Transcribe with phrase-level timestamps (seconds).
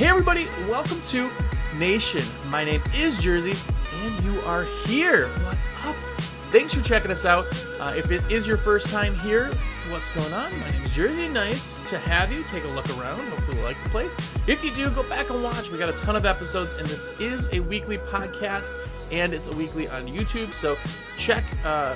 [0.00, 1.30] Hey, everybody, welcome to
[1.76, 2.22] Nation.
[2.48, 3.52] My name is Jersey,
[3.96, 5.28] and you are here.
[5.44, 5.94] What's up?
[6.50, 7.44] Thanks for checking us out.
[7.78, 9.50] Uh, if it is your first time here,
[9.90, 10.58] what's going on?
[10.58, 11.28] My name is Jersey.
[11.28, 12.42] Nice to have you.
[12.44, 13.20] Take a look around.
[13.28, 14.16] Hopefully, you like the place.
[14.46, 15.70] If you do, go back and watch.
[15.70, 18.72] We got a ton of episodes, and this is a weekly podcast,
[19.12, 20.54] and it's a weekly on YouTube.
[20.54, 20.78] So
[21.18, 21.94] check, uh,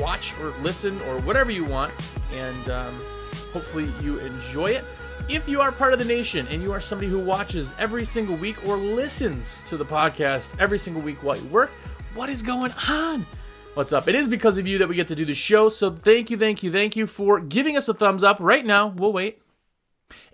[0.00, 1.92] watch, or listen, or whatever you want,
[2.32, 3.00] and um,
[3.52, 4.84] hopefully you enjoy it.
[5.26, 8.36] If you are part of the nation and you are somebody who watches every single
[8.36, 11.70] week or listens to the podcast every single week while you work,
[12.12, 13.26] what is going on?
[13.72, 14.06] What's up?
[14.06, 15.70] It is because of you that we get to do the show.
[15.70, 18.88] So thank you, thank you, thank you for giving us a thumbs up right now.
[18.88, 19.40] We'll wait.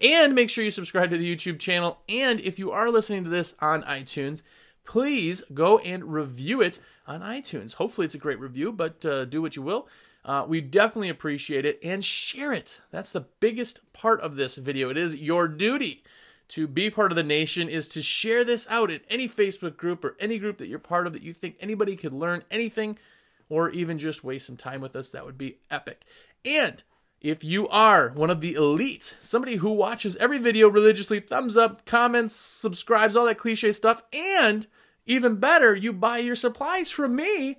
[0.03, 2.01] And make sure you subscribe to the YouTube channel.
[2.09, 4.43] And if you are listening to this on iTunes,
[4.85, 7.75] please go and review it on iTunes.
[7.75, 9.87] Hopefully, it's a great review, but uh, do what you will.
[10.25, 12.81] Uh, we definitely appreciate it and share it.
[12.91, 14.91] That's the biggest part of this video.
[14.91, 16.03] It is your duty
[16.49, 20.05] to be part of the nation is to share this out in any Facebook group
[20.05, 22.99] or any group that you're part of that you think anybody could learn anything
[23.49, 26.03] or even just waste some time with us, that would be epic.
[26.45, 26.83] And
[27.21, 31.85] if you are one of the elite, somebody who watches every video religiously, thumbs up,
[31.85, 34.67] comments, subscribes, all that cliche stuff, and
[35.07, 37.59] even better, you buy your supplies from me,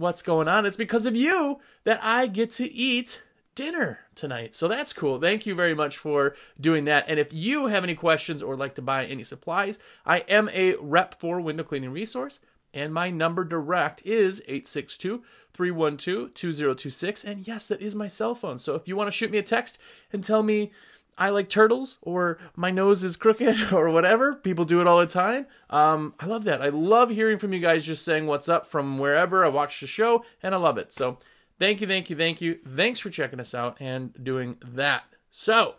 [0.00, 0.64] what's going on?
[0.64, 3.22] It's because of you that I get to eat
[3.54, 4.54] dinner tonight.
[4.54, 5.20] So that's cool.
[5.20, 7.04] Thank you very much for doing that.
[7.06, 10.76] And if you have any questions or like to buy any supplies, I am a
[10.76, 12.40] rep for window cleaning resource.
[12.72, 17.24] And my number direct is 862 312 2026.
[17.24, 18.58] And yes, that is my cell phone.
[18.58, 19.78] So if you want to shoot me a text
[20.12, 20.72] and tell me
[21.20, 25.06] I like turtles or my nose is crooked or whatever, people do it all the
[25.06, 25.46] time.
[25.68, 26.62] Um, I love that.
[26.62, 29.86] I love hearing from you guys just saying what's up from wherever I watch the
[29.86, 30.94] show, and I love it.
[30.94, 31.18] So
[31.58, 32.58] thank you, thank you, thank you.
[32.66, 35.04] Thanks for checking us out and doing that.
[35.30, 35.76] So,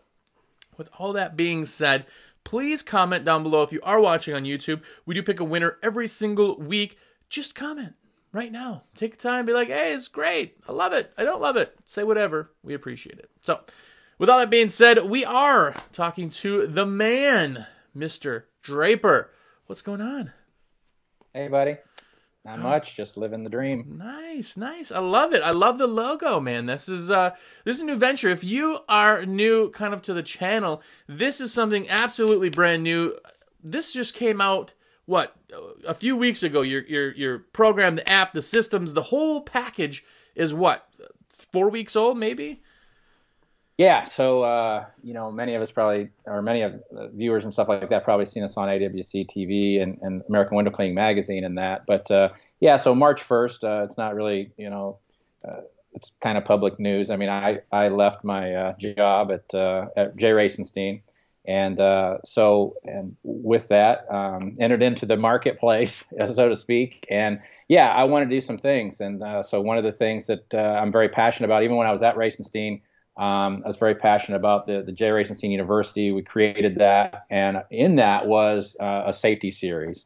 [0.77, 2.05] with all that being said,
[2.43, 4.81] please comment down below if you are watching on YouTube.
[5.07, 6.97] We do pick a winner every single week.
[7.29, 7.93] Just comment
[8.31, 8.83] right now.
[8.95, 10.57] Take the time, be like, hey, it's great.
[10.69, 11.11] I love it.
[11.17, 11.75] I don't love it.
[11.85, 12.51] Say whatever.
[12.63, 13.29] We appreciate it.
[13.41, 13.61] So,
[14.21, 17.65] with all that being said, we are talking to the man,
[17.97, 18.43] Mr.
[18.61, 19.31] Draper.
[19.65, 20.31] What's going on?
[21.33, 21.77] Hey, buddy.
[22.45, 23.97] Not much, just living the dream.
[23.97, 24.91] Nice, nice.
[24.91, 25.41] I love it.
[25.41, 26.67] I love the logo, man.
[26.67, 27.31] This is uh
[27.65, 28.29] this is a new venture.
[28.29, 33.17] If you are new kind of to the channel, this is something absolutely brand new.
[33.63, 34.73] This just came out
[35.05, 35.35] what
[35.87, 36.61] a few weeks ago.
[36.61, 40.05] Your your your program, the app, the systems, the whole package
[40.35, 40.87] is what?
[41.51, 42.61] 4 weeks old maybe?
[43.81, 47.51] Yeah, so uh, you know, many of us probably, or many of the viewers and
[47.51, 51.43] stuff like that, probably seen us on AWC TV and, and American Window Cleaning Magazine
[51.43, 51.87] and that.
[51.87, 54.99] But uh, yeah, so March 1st, uh, it's not really, you know,
[55.43, 55.61] uh,
[55.93, 57.09] it's kind of public news.
[57.09, 60.29] I mean, I I left my uh, job at uh, at J.
[60.29, 61.01] Racenstein,
[61.45, 61.79] and
[62.23, 66.03] so and with that, um, entered into the marketplace,
[66.35, 67.07] so to speak.
[67.09, 70.53] And yeah, I want to do some things, and so one of the things that
[70.53, 72.81] I'm very passionate about, even when I was at Racenstein.
[73.17, 75.09] Um, I was very passionate about the, the J.
[75.09, 76.11] Racenstein University.
[76.11, 80.05] We created that, and in that was uh, a safety series.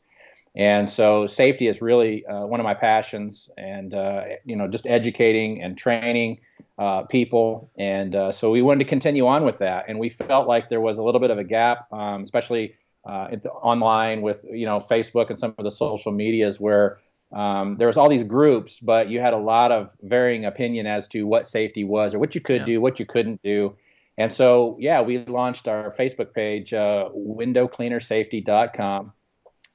[0.56, 4.88] And so, safety is really uh, one of my passions, and uh, you know, just
[4.88, 6.40] educating and training
[6.80, 7.70] uh, people.
[7.78, 9.86] And uh, so, we wanted to continue on with that.
[9.88, 13.36] And we felt like there was a little bit of a gap, um, especially uh,
[13.62, 17.00] online with you know Facebook and some of the social medias where
[17.36, 21.10] um, there was all these groups, but you had a lot of varying opinion as
[21.10, 22.66] to what safety was or what you could yeah.
[22.66, 23.76] do, what you couldn't do.
[24.18, 29.12] And so, yeah, we launched our Facebook page, uh, windowcleanersafety.com,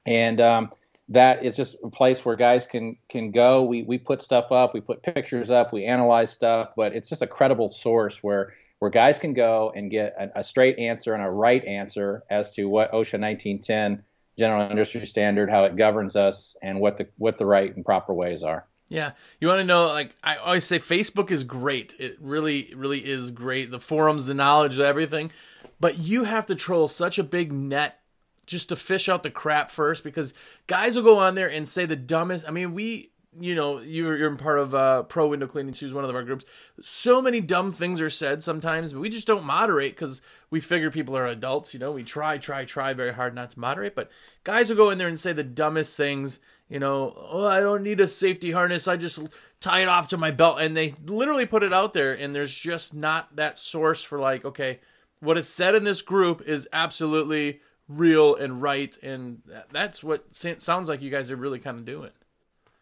[0.07, 0.71] and um,
[1.09, 3.63] that is just a place where guys can can go.
[3.63, 7.21] We we put stuff up, we put pictures up, we analyze stuff, but it's just
[7.21, 11.23] a credible source where where guys can go and get a, a straight answer and
[11.23, 14.03] a right answer as to what OSHA 1910
[14.37, 18.13] general industry standard, how it governs us, and what the what the right and proper
[18.13, 18.65] ways are.
[18.89, 19.87] Yeah, you want to know?
[19.87, 21.95] Like I always say, Facebook is great.
[21.97, 23.71] It really, really is great.
[23.71, 25.31] The forums, the knowledge, everything.
[25.79, 27.99] But you have to troll such a big net
[28.45, 30.33] just to fish out the crap first, because
[30.67, 32.45] guys will go on there and say the dumbest.
[32.47, 36.03] I mean, we you know you're you're part of uh, pro window cleaning choose one
[36.03, 36.45] of our groups.
[36.81, 40.91] So many dumb things are said sometimes but we just don't moderate because we figure
[40.91, 41.91] people are adults you know?
[41.91, 44.11] We try try try very hard not to moderate but
[44.43, 46.39] guys will go in there and say the dumbest things
[46.71, 49.19] you know oh i don't need a safety harness i just
[49.59, 52.55] tie it off to my belt and they literally put it out there and there's
[52.55, 54.79] just not that source for like okay
[55.19, 59.41] what is said in this group is absolutely real and right and
[59.71, 62.11] that's what sounds like you guys are really kind of doing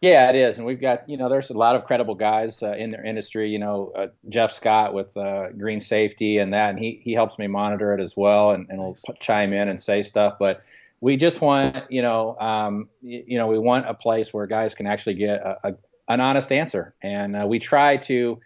[0.00, 2.72] Yeah, it is, and we've got you know there's a lot of credible guys uh,
[2.72, 3.50] in their industry.
[3.50, 7.38] You know, uh, Jeff Scott with uh, Green Safety and that, and he he helps
[7.38, 10.36] me monitor it as well, and, and will chime in and say stuff.
[10.38, 10.62] But
[11.02, 14.74] we just want you know um, you, you, know we want a place where guys
[14.74, 15.74] can actually get a, a
[16.08, 18.40] an honest answer, and uh, we try to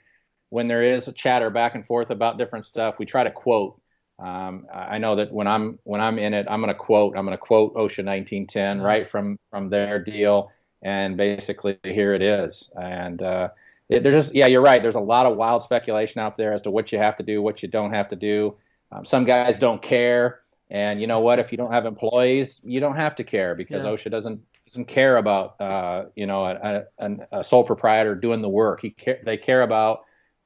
[0.51, 3.81] when there is a chatter back and forth about different stuff, we try to quote.
[4.19, 7.17] Um, I know that when I'm when I'm in it, I'm going to quote.
[7.17, 8.85] I'm going to quote OSHA 1910 nice.
[8.85, 10.51] right from from their deal
[10.85, 12.71] and basically here it is.
[12.81, 13.49] And uh,
[13.89, 14.83] it, there's just yeah, you're right.
[14.83, 17.43] There's a lot of wild speculation out there as to what you have to do,
[17.43, 18.55] what you don't have to do.
[18.93, 21.39] Um, some guys don't care, and you know what?
[21.39, 23.91] If you don't have employees, you don't have to care because yeah.
[23.91, 28.49] OSHA doesn't doesn't care about uh, you know a, a, a, sole proprietor doing the
[28.49, 28.81] work.
[28.83, 30.03] He care, they care about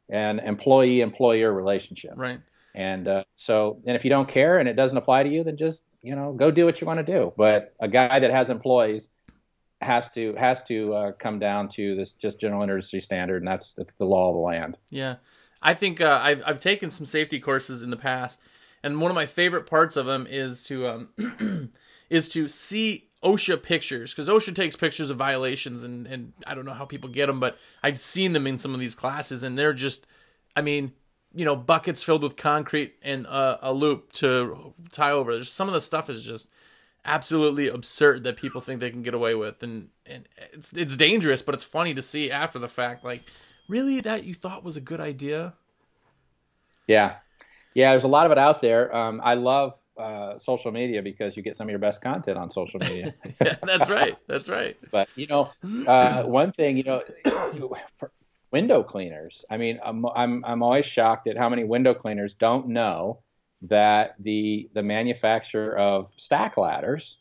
[0.09, 2.13] an employee employer relationship.
[2.17, 2.41] Right.
[2.75, 5.57] And uh, so, and if you don't care and it doesn't apply to you, then
[5.57, 7.33] just you know go do what you want to do.
[7.37, 9.09] But a guy that has employees
[9.81, 13.75] has to has to uh, come down to this just general industry standard, and that's
[13.75, 14.77] that's the law of the land.
[14.91, 15.17] Yeah,
[15.63, 18.41] I think uh, I've I've taken some safety courses in the past,
[18.83, 21.71] and one of my favorite parts of them is to um,
[22.11, 26.65] is to see OSHA pictures because OSHA takes pictures of violations, and and I don't
[26.65, 29.57] know how people get them, but I've seen them in some of these classes, and
[29.57, 30.07] they're just,
[30.57, 30.93] I mean.
[31.35, 35.35] You know, buckets filled with concrete and uh, a loop to tie over.
[35.35, 36.49] There's some of the stuff is just
[37.09, 41.41] absolutely absurd that people think they can get away with and and it's it's dangerous
[41.41, 43.23] but it's funny to see after the fact like
[43.69, 45.55] really that you thought was a good idea?
[46.87, 47.17] Yeah.
[47.75, 48.95] Yeah there's a lot of it out there.
[48.95, 52.51] Um, i love uh, social media because you get some of your best content on
[52.51, 53.15] social media.
[53.41, 54.77] Yeah, that's right that's right.
[54.93, 55.51] But you know
[55.87, 57.03] uh, one thing you know
[58.51, 62.69] window cleaners i mean I'm, I'm i'm always shocked at how many window cleaners don't
[62.69, 63.19] know
[63.63, 67.19] that the the manufacturer of stack ladders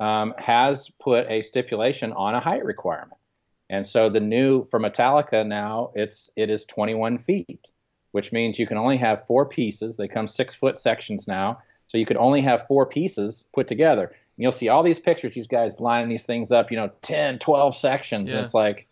[0.00, 3.20] um, has put a stipulation on a height requirement,
[3.70, 7.68] and so the new for Metallica now it's it is 21 feet,
[8.12, 9.96] which means you can only have four pieces.
[9.96, 11.58] They come six foot sections now,
[11.88, 14.04] so you could only have four pieces put together.
[14.06, 17.38] And you'll see all these pictures, these guys lining these things up, you know, 10,
[17.38, 18.36] 12 sections, yeah.
[18.36, 18.88] and it's like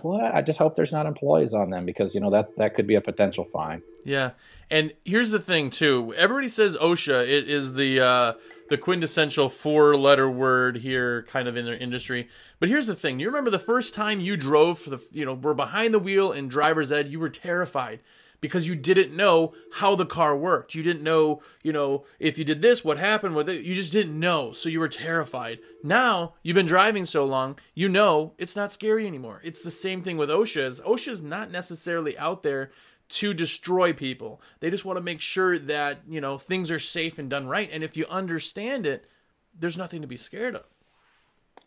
[0.00, 0.34] what?
[0.34, 2.94] I just hope there's not employees on them because you know that that could be
[2.94, 3.82] a potential fine.
[4.04, 4.30] Yeah,
[4.70, 6.14] and here's the thing too.
[6.16, 7.22] Everybody says OSHA.
[7.28, 8.32] It is the uh,
[8.68, 12.28] the quintessential four letter word here, kind of in their industry.
[12.58, 13.20] But here's the thing.
[13.20, 16.32] You remember the first time you drove for the you know were behind the wheel
[16.32, 17.08] in driver's ed.
[17.08, 18.00] You were terrified
[18.42, 20.74] because you didn't know how the car worked.
[20.74, 23.64] You didn't know, you know, if you did this, what happened with it.
[23.64, 24.52] You just didn't know.
[24.52, 25.60] So you were terrified.
[25.82, 29.40] Now you've been driving so long, you know it's not scary anymore.
[29.44, 30.82] It's the same thing with OSHA.
[30.82, 32.70] OSHA is not necessarily out there
[33.12, 34.40] to destroy people.
[34.60, 37.68] They just want to make sure that, you know, things are safe and done right.
[37.72, 39.06] And if you understand it,
[39.58, 40.64] there's nothing to be scared of.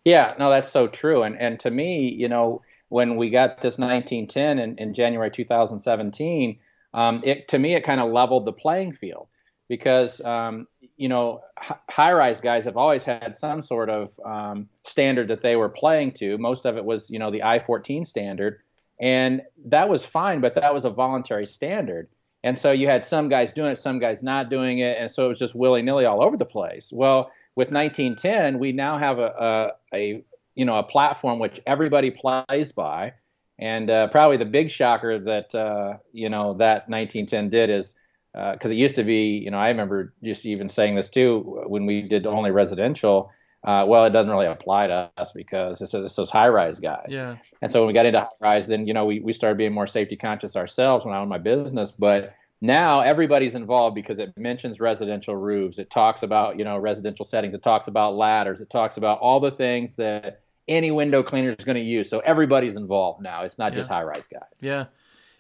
[0.04, 1.24] Yeah, no, that's so true.
[1.24, 6.60] And and to me, you know, when we got this 1910 in, in January 2017,
[6.94, 9.28] um, it to me it kind of leveled the playing field
[9.68, 10.68] because um,
[10.98, 15.56] you know high rise guys have always had some sort of um, standard that they
[15.56, 16.38] were playing to.
[16.38, 18.62] Most of it was you know the I-14 standard,
[19.00, 22.08] and that was fine, but that was a voluntary standard.
[22.44, 25.26] And so you had some guys doing it, some guys not doing it, and so
[25.26, 26.92] it was just willy nilly all over the place.
[26.94, 32.12] Well, with 1910, we now have a, a, a you know a platform which everybody
[32.12, 33.14] plays by
[33.58, 37.94] and uh, probably the big shocker that uh, you know that 1910 did is
[38.34, 41.64] because uh, it used to be, you know, I remember just even saying this too
[41.68, 43.32] when we did only residential.
[43.66, 47.08] Uh, well, it doesn't really apply to us because it's, it's those high-rise guys.
[47.10, 47.38] Yeah.
[47.64, 49.88] And so when we got into high-rise, then you know we we started being more
[49.88, 54.80] safety conscious ourselves when I owned my business, but now everybody's involved because it mentions
[54.80, 55.80] residential roofs.
[55.80, 57.56] It talks about you know residential settings.
[57.56, 58.62] It talks about ladders.
[58.62, 62.10] It talks about all the things that any window cleaner is going to use.
[62.10, 63.44] So everybody's involved now.
[63.44, 63.80] It's not yeah.
[63.80, 64.42] just high rise guys.
[64.62, 64.86] Yeah.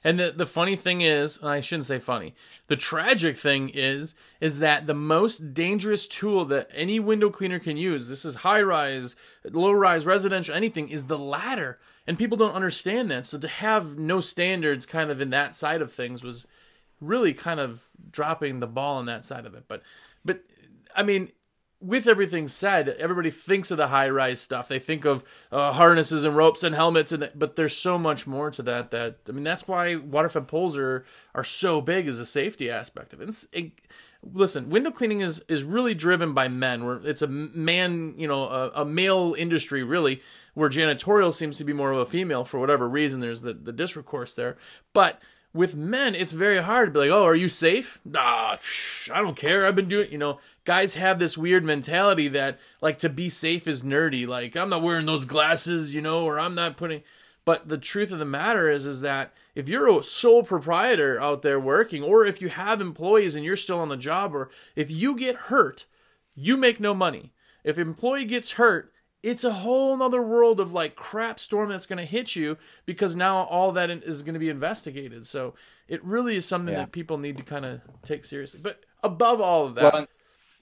[0.05, 2.35] And the, the funny thing is, I shouldn't say funny.
[2.67, 7.75] The tragic thing is, is that the most dangerous tool that any window cleaner can
[7.75, 11.79] use, this is high rise, low rise, residential, anything, is the ladder.
[12.05, 13.25] And people don't understand that.
[13.25, 16.45] So to have no standards kind of in that side of things was
[17.01, 19.63] really kind of dropping the ball on that side of it.
[19.67, 19.81] But,
[20.23, 20.41] but
[20.95, 21.31] I mean,
[21.79, 24.67] with everything said, everybody thinks of the high rise stuff.
[24.67, 28.49] They think of uh, harnesses and ropes and helmets, and but there's so much more
[28.51, 28.91] to that.
[28.91, 33.13] That I mean, that's why waterfed poles are are so big as a safety aspect
[33.13, 33.45] of it.
[33.51, 33.71] it
[34.23, 36.85] listen, window cleaning is is really driven by men.
[36.85, 40.21] Where it's a man, you know, a, a, male industry really.
[40.53, 43.19] Where janitorial seems to be more of a female for whatever reason.
[43.19, 44.57] There's the the discourse there,
[44.93, 45.21] but
[45.55, 47.99] with men, it's very hard to be like, oh, are you safe?
[48.03, 48.57] Nah,
[49.11, 49.65] I don't care.
[49.65, 53.65] I've been doing, you know, guys have this weird mentality that like to be safe
[53.65, 54.27] is nerdy.
[54.27, 57.03] Like I'm not wearing those glasses, you know, or I'm not putting.
[57.45, 61.41] But the truth of the matter is, is that if you're a sole proprietor out
[61.41, 64.91] there working, or if you have employees and you're still on the job, or if
[64.91, 65.85] you get hurt,
[66.35, 67.31] you make no money.
[67.63, 68.91] If employee gets hurt,
[69.25, 73.15] it's a whole nother world of like crap storm that's going to hit you because
[73.15, 75.25] now all that is going to be investigated.
[75.25, 75.55] So
[75.87, 76.81] it really is something yeah.
[76.81, 78.59] that people need to kind of take seriously.
[78.61, 80.07] But above all of that, well,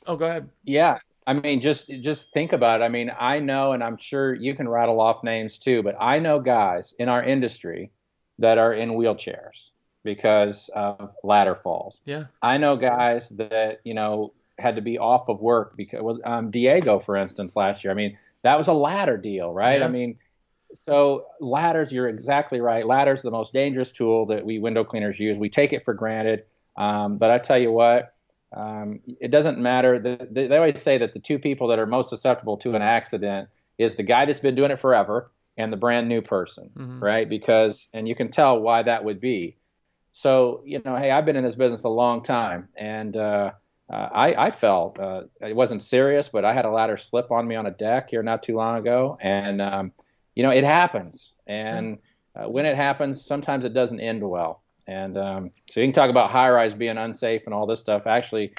[0.08, 0.50] oh, go ahead.
[0.64, 2.86] Yeah, I mean, just just think about it.
[2.86, 6.20] I mean, I know, and I'm sure you can rattle off names too, but I
[6.20, 7.92] know guys in our industry
[8.40, 9.72] that are in wheelchairs
[10.06, 12.00] because of ladder falls.
[12.06, 16.50] Yeah, I know guys that you know had to be off of work because um,
[16.50, 17.92] Diego, for instance, last year.
[17.92, 19.80] I mean that was a ladder deal, right?
[19.80, 19.88] Yeah.
[19.88, 20.18] I mean,
[20.76, 22.86] so ladders, you're exactly right.
[22.86, 25.38] Ladders are the most dangerous tool that we window cleaners use.
[25.38, 26.46] We take it for granted,
[26.78, 28.14] um, but I tell you what,
[28.56, 30.00] um, it doesn't matter.
[30.32, 33.96] they always say that the two people that are most susceptible to an accident is
[33.96, 37.04] the guy that's been doing it forever and the brand new person, mm-hmm.
[37.04, 37.28] right?
[37.28, 39.58] Because and you can tell why that would be.
[40.14, 43.52] So you know, hey, I've been in this business a long time, and uh,
[43.90, 47.48] uh, I, I felt uh, it wasn't serious, but I had a ladder slip on
[47.48, 49.92] me on a deck here not too long ago, and um,
[50.36, 51.34] you know it happens.
[51.48, 51.98] And
[52.36, 54.64] uh, when it happens, sometimes it doesn't end well.
[54.88, 58.08] And um, so you can talk about high rise being unsafe and all this stuff.
[58.08, 58.54] Actually,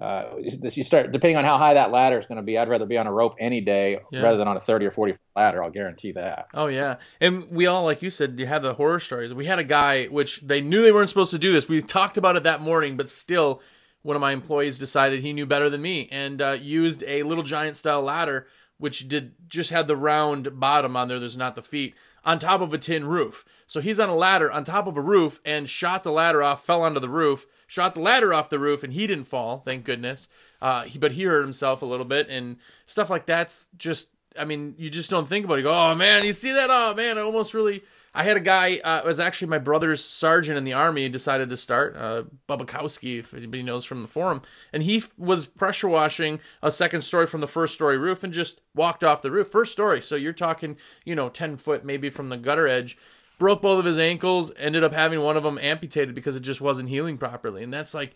[0.00, 2.56] uh, you start depending on how high that ladder is going to be.
[2.56, 4.22] I'd rather be on a rope any day yeah.
[4.22, 5.62] rather than on a 30 or 40 foot ladder.
[5.62, 6.46] I'll guarantee that.
[6.54, 9.34] Oh yeah, and we all, like you said, you have the horror stories.
[9.34, 11.68] We had a guy which they knew they weren't supposed to do this.
[11.68, 13.60] We talked about it that morning, but still
[14.02, 17.44] one of my employees decided he knew better than me and uh, used a little
[17.44, 18.46] giant style ladder
[18.78, 21.20] which did just had the round bottom on there.
[21.20, 23.44] There's not the feet on top of a tin roof.
[23.66, 26.64] So he's on a ladder on top of a roof and shot the ladder off
[26.64, 29.84] fell onto the roof shot the ladder off the roof and he didn't fall thank
[29.84, 30.28] goodness.
[30.62, 34.44] Uh, he, but he hurt himself a little bit and stuff like that's just i
[34.44, 35.58] mean you just don't think about it.
[35.58, 36.68] You go oh man you see that?
[36.70, 38.78] Oh man i almost really I had a guy.
[38.78, 41.08] Uh, it was actually my brother's sergeant in the army.
[41.08, 45.46] Decided to start uh, Bubakowski, if anybody knows from the forum, and he f- was
[45.46, 49.30] pressure washing a second story from the first story roof and just walked off the
[49.30, 49.48] roof.
[49.48, 50.02] First story.
[50.02, 52.98] So you're talking, you know, ten foot maybe from the gutter edge.
[53.38, 54.52] Broke both of his ankles.
[54.56, 57.62] Ended up having one of them amputated because it just wasn't healing properly.
[57.62, 58.14] And that's like,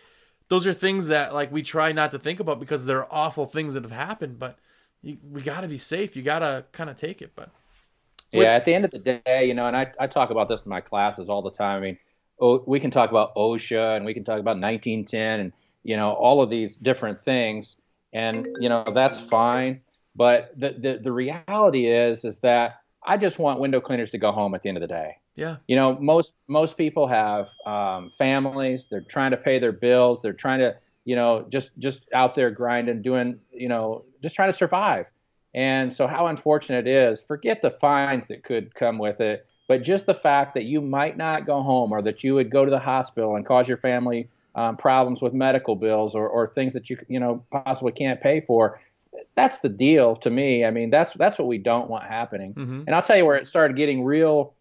[0.48, 3.74] those are things that like we try not to think about because they're awful things
[3.74, 4.38] that have happened.
[4.38, 4.58] But
[5.02, 6.16] you, we got to be safe.
[6.16, 7.32] You got to kind of take it.
[7.36, 7.50] But
[8.42, 10.64] yeah, at the end of the day, you know, and I, I talk about this
[10.64, 11.78] in my classes all the time.
[11.78, 11.98] I mean,
[12.40, 16.12] oh, we can talk about OSHA and we can talk about 1910 and, you know,
[16.12, 17.76] all of these different things.
[18.12, 19.80] And, you know, that's fine.
[20.16, 24.32] But the, the, the reality is, is that I just want window cleaners to go
[24.32, 25.16] home at the end of the day.
[25.34, 25.56] Yeah.
[25.66, 28.86] You know, most, most people have um, families.
[28.88, 30.22] They're trying to pay their bills.
[30.22, 34.50] They're trying to, you know, just, just out there grinding, doing, you know, just trying
[34.50, 35.06] to survive.
[35.54, 39.82] And so, how unfortunate it is, forget the fines that could come with it, but
[39.82, 42.70] just the fact that you might not go home or that you would go to
[42.70, 46.90] the hospital and cause your family um, problems with medical bills or, or things that
[46.90, 48.80] you you know possibly can't pay for.
[49.36, 50.64] That's the deal to me.
[50.64, 52.54] I mean, that's that's what we don't want happening.
[52.54, 52.82] Mm-hmm.
[52.86, 54.54] And I'll tell you where it started getting real,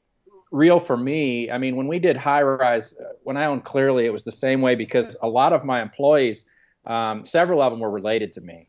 [0.51, 1.49] real for me.
[1.49, 4.31] I mean, when we did high rise, uh, when I owned Clearly, it was the
[4.31, 6.45] same way because a lot of my employees,
[6.85, 8.67] um, several of them were related to me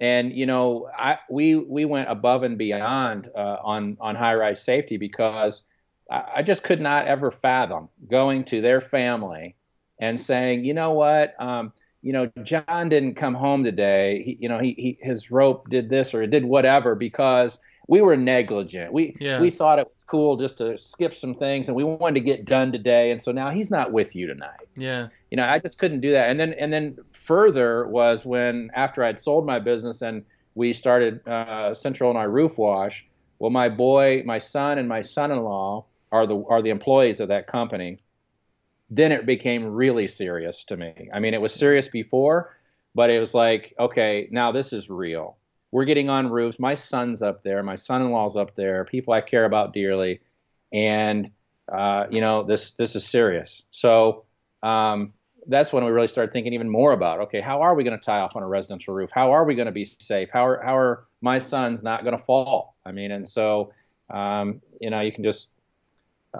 [0.00, 4.62] and you know, I, we we went above and beyond uh, on on high rise
[4.62, 5.62] safety because
[6.10, 9.56] I, I, just could not ever fathom going to their family
[10.00, 14.22] and saying, you know what, um, you know, John didn't come home today.
[14.24, 18.00] He, you know, he, he his rope did this or it did whatever because we
[18.00, 18.94] were negligent.
[18.94, 19.40] We yeah.
[19.40, 22.44] we thought it was cool just to skip some things and we wanted to get
[22.44, 23.10] done today.
[23.10, 24.68] And so now he's not with you tonight.
[24.76, 26.28] Yeah you know, I just couldn't do that.
[26.28, 30.24] And then and then further was when after I'd sold my business and
[30.54, 33.06] we started uh, Central Illinois Roof Wash.
[33.38, 37.46] Well, my boy, my son, and my son-in-law are the are the employees of that
[37.46, 38.02] company.
[38.90, 41.08] Then it became really serious to me.
[41.14, 42.56] I mean, it was serious before,
[42.94, 45.36] but it was like, okay, now this is real.
[45.72, 46.58] We're getting on roofs.
[46.58, 47.62] My son's up there.
[47.62, 48.84] My son-in-law's up there.
[48.84, 50.20] People I care about dearly,
[50.72, 51.30] and
[51.70, 53.62] uh, you know, this this is serious.
[53.70, 54.24] So
[54.62, 55.12] um,
[55.46, 58.04] that's when we really started thinking even more about okay, how are we going to
[58.04, 59.10] tie off on a residential roof?
[59.12, 60.30] How are we going to be safe?
[60.32, 62.74] How are how are my sons not going to fall?
[62.84, 63.72] I mean, and so
[64.10, 65.50] um, you know, you can just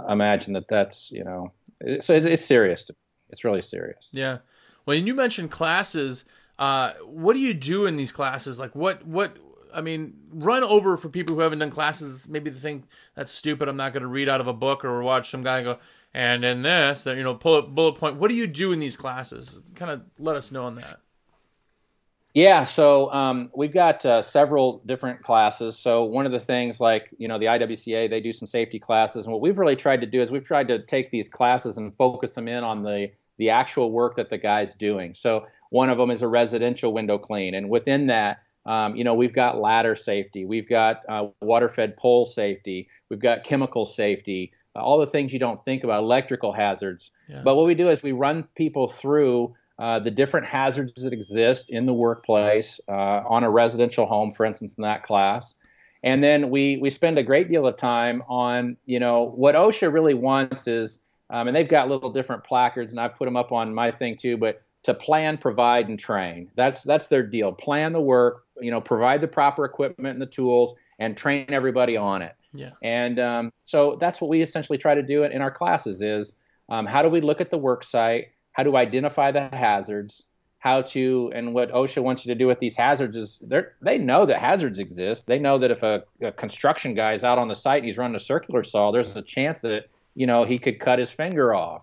[0.09, 2.91] imagine that that's you know, it's, it's serious.
[3.31, 4.09] It's really serious.
[4.11, 4.39] Yeah.
[4.87, 6.25] Well, you mentioned classes.
[6.61, 8.59] Uh, what do you do in these classes?
[8.59, 9.39] Like, what what
[9.73, 12.29] I mean, run over for people who haven't done classes.
[12.29, 13.69] Maybe they think that's stupid.
[13.69, 15.79] I'm not going to read out of a book or watch some guy go,
[16.13, 18.17] and in this, that you know, pull bullet point.
[18.17, 19.63] What do you do in these classes?
[19.75, 21.01] Kind of let us know on that.
[22.35, 25.77] Yeah, so um, we've got uh, several different classes.
[25.77, 29.25] So one of the things, like you know, the IWCA, they do some safety classes,
[29.25, 31.97] and what we've really tried to do is we've tried to take these classes and
[31.97, 35.15] focus them in on the the actual work that the guy's doing.
[35.15, 39.15] So one of them is a residential window clean, and within that, um, you know,
[39.15, 44.81] we've got ladder safety, we've got uh, water-fed pole safety, we've got chemical safety, uh,
[44.81, 47.11] all the things you don't think about, electrical hazards.
[47.29, 47.41] Yeah.
[47.43, 51.71] But what we do is we run people through uh, the different hazards that exist
[51.71, 52.93] in the workplace uh,
[53.27, 55.55] on a residential home, for instance, in that class.
[56.03, 59.91] And then we, we spend a great deal of time on, you know, what OSHA
[59.93, 63.53] really wants is, um, and they've got little different placards, and I've put them up
[63.53, 66.51] on my thing too, but to plan, provide, and train.
[66.57, 67.53] That's that's their deal.
[67.53, 71.97] Plan the work, you know, provide the proper equipment and the tools, and train everybody
[71.97, 72.35] on it.
[72.53, 72.71] Yeah.
[72.83, 76.35] And um, so that's what we essentially try to do in our classes is
[76.69, 78.29] um, how do we look at the work site?
[78.53, 80.25] how to identify the hazards,
[80.59, 83.43] how to, and what OSHA wants you to do with these hazards is
[83.81, 85.27] they know that hazards exist.
[85.27, 87.99] They know that if a, a construction guy is out on the site and he's
[87.99, 91.55] running a circular saw, there's a chance that, you know, he could cut his finger
[91.55, 91.83] off.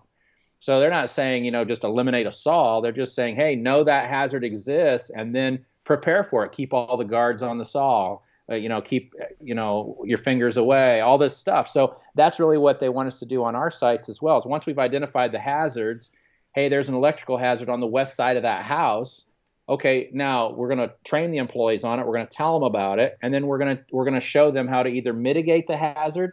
[0.60, 2.80] So they're not saying, you know, just eliminate a saw.
[2.80, 6.52] They're just saying, hey, know that hazard exists and then prepare for it.
[6.52, 8.18] Keep all the guards on the saw.
[8.50, 11.68] Uh, you know, keep, you know, your fingers away, all this stuff.
[11.68, 14.38] So that's really what they want us to do on our sites as well.
[14.38, 16.10] Is once we've identified the hazards
[16.58, 19.24] hey, there's an electrical hazard on the west side of that house.
[19.68, 22.06] Okay, now we're going to train the employees on it.
[22.06, 24.20] We're going to tell them about it, and then we're going to we're going to
[24.20, 26.32] show them how to either mitigate the hazard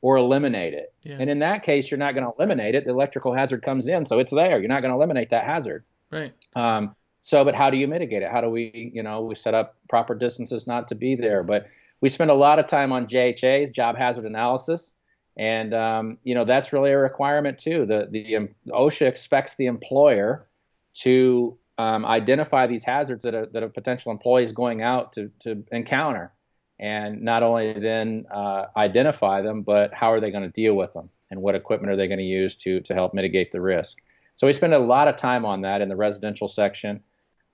[0.00, 0.92] or eliminate it.
[1.02, 1.16] Yeah.
[1.18, 2.84] And in that case, you're not going to eliminate it.
[2.84, 4.58] The electrical hazard comes in, so it's there.
[4.58, 5.84] You're not going to eliminate that hazard.
[6.10, 6.32] Right.
[6.54, 8.30] Um, so, but how do you mitigate it?
[8.30, 11.42] How do we, you know, we set up proper distances not to be there?
[11.42, 11.66] But
[12.00, 14.92] we spend a lot of time on JHAs, job hazard analysis.
[15.36, 17.86] And um, you know that's really a requirement too.
[17.86, 20.48] The the um, OSHA expects the employer
[20.94, 25.30] to um, identify these hazards that a, that a potential employee is going out to
[25.40, 26.32] to encounter,
[26.80, 30.92] and not only then uh, identify them, but how are they going to deal with
[30.92, 33.98] them, and what equipment are they going to use to to help mitigate the risk.
[34.36, 37.00] So we spend a lot of time on that in the residential section.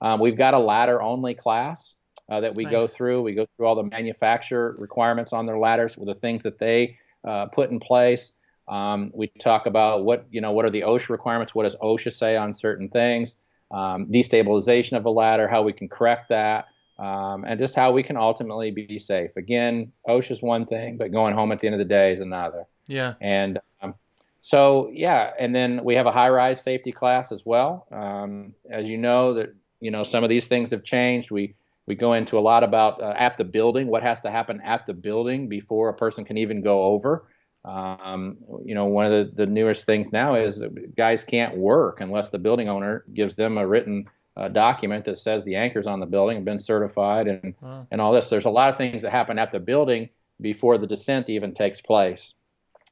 [0.01, 1.95] Um, we've got a ladder only class
[2.29, 2.71] uh, that we nice.
[2.71, 3.23] go through.
[3.23, 6.97] We go through all the manufacturer requirements on their ladders with the things that they
[7.27, 8.33] uh, put in place.
[8.67, 12.13] Um, we talk about what you know what are the OSHA requirements, what does OSHA
[12.13, 13.35] say on certain things,
[13.71, 16.65] um, destabilization of a ladder, how we can correct that,
[16.97, 19.31] um, and just how we can ultimately be safe.
[19.35, 22.21] Again, OSHA is one thing, but going home at the end of the day is
[22.21, 22.65] another.
[22.87, 23.15] Yeah.
[23.19, 23.95] And um,
[24.41, 27.87] so yeah, and then we have a high-rise safety class as well.
[27.91, 31.31] Um, as you know, that you know some of these things have changed.
[31.31, 31.55] We
[31.85, 34.87] we go into a lot about uh, at the building, what has to happen at
[34.87, 37.27] the building before a person can even go over.
[37.63, 40.63] Um, you know, one of the, the newest things now is
[40.95, 44.05] guys can't work unless the building owner gives them a written
[44.37, 47.87] uh, document that says the anchors on the building have been certified and wow.
[47.91, 48.29] and all this.
[48.29, 50.09] There's a lot of things that happen at the building
[50.41, 52.33] before the descent even takes place.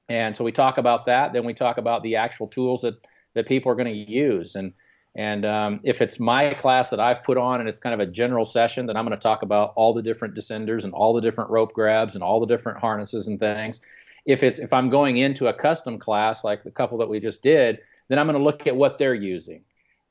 [0.09, 1.33] And so we talk about that.
[1.33, 2.95] Then we talk about the actual tools that
[3.33, 4.55] that people are going to use.
[4.55, 4.73] And
[5.15, 8.11] and um, if it's my class that I've put on and it's kind of a
[8.11, 11.21] general session, then I'm going to talk about all the different descenders and all the
[11.21, 13.79] different rope grabs and all the different harnesses and things.
[14.25, 17.41] If it's if I'm going into a custom class like the couple that we just
[17.41, 19.63] did, then I'm going to look at what they're using.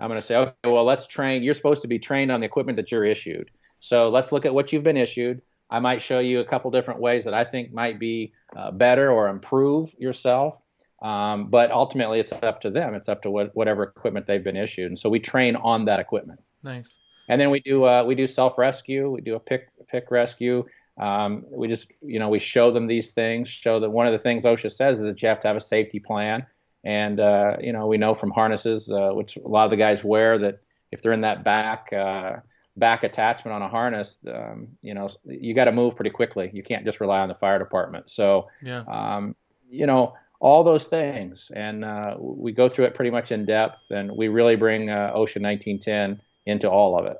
[0.02, 1.44] I'm going to say, okay, well, let's train.
[1.44, 3.52] You're supposed to be trained on the equipment that you're issued.
[3.78, 5.42] So let's look at what you've been issued.
[5.70, 9.10] I might show you a couple different ways that I think might be uh, better
[9.10, 10.60] or improve yourself.
[11.02, 12.94] Um, but ultimately, it's up to them.
[12.94, 15.98] It's up to what, whatever equipment they've been issued, and so we train on that
[15.98, 16.40] equipment.
[16.62, 16.96] Nice.
[17.28, 19.10] And then we do uh, we do self rescue.
[19.10, 20.64] We do a pick pick rescue.
[21.00, 23.48] Um, we just you know we show them these things.
[23.48, 25.60] Show that one of the things OSHA says is that you have to have a
[25.60, 26.46] safety plan.
[26.84, 30.02] And uh, you know we know from harnesses, uh, which a lot of the guys
[30.02, 32.36] wear, that if they're in that back uh,
[32.76, 36.50] back attachment on a harness, um, you know you got to move pretty quickly.
[36.52, 38.10] You can't just rely on the fire department.
[38.10, 38.82] So yeah.
[38.88, 39.36] um,
[39.70, 41.52] you know all those things.
[41.54, 45.12] And uh, we go through it pretty much in depth, and we really bring uh,
[45.14, 47.16] OSHA 1910 into all of it.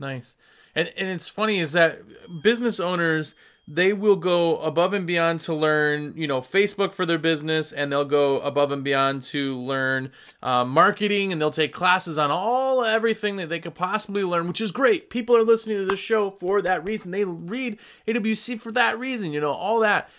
[0.00, 0.36] Nice.
[0.74, 2.00] And, and it's funny is that
[2.42, 3.36] business owners
[3.68, 7.90] they will go above and beyond to learn, you know, Facebook for their business, and
[7.90, 12.84] they'll go above and beyond to learn uh, marketing, and they'll take classes on all
[12.84, 15.10] everything that they could possibly learn, which is great.
[15.10, 17.10] People are listening to this show for that reason.
[17.10, 20.10] They read AWC for that reason, you know, all that.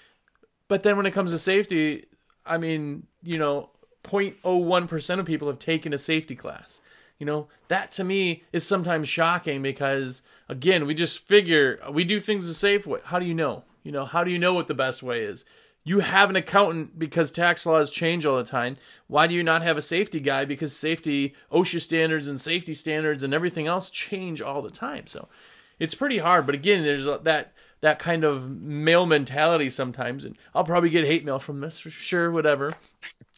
[0.67, 2.05] But then when it comes to safety,
[2.45, 3.69] I mean, you know,
[4.03, 6.81] 0.01% of people have taken a safety class.
[7.19, 12.19] You know, that to me is sometimes shocking because, again, we just figure we do
[12.19, 12.99] things the safe way.
[13.05, 13.63] How do you know?
[13.83, 15.45] You know, how do you know what the best way is?
[15.87, 18.75] you have an accountant because tax laws change all the time.
[19.07, 20.43] Why do you not have a safety guy?
[20.43, 25.07] Because safety, OSHA standards and safety standards and everything else change all the time.
[25.07, 25.29] So
[25.79, 26.45] it's pretty hard.
[26.45, 31.23] But again, there's that that kind of male mentality sometimes, and I'll probably get hate
[31.23, 32.73] mail from this for sure, whatever.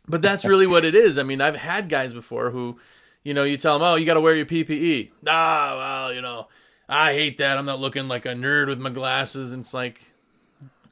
[0.08, 1.20] But that's really what it is.
[1.20, 2.80] I mean, I've had guys before who,
[3.24, 5.12] you know, you tell them, oh, you got to wear your PPE.
[5.28, 6.48] Ah, well, you know,
[6.88, 7.58] I hate that.
[7.58, 9.54] I'm not looking like a nerd with my glasses.
[9.54, 10.02] And it's like,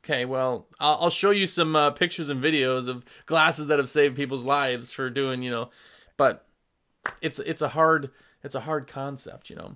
[0.07, 4.15] Okay, well, I'll, show you some uh, pictures and videos of glasses that have saved
[4.15, 5.69] people's lives for doing, you know,
[6.15, 6.45] but
[7.21, 8.11] it's it's a hard
[8.41, 9.75] it's a hard concept, you know.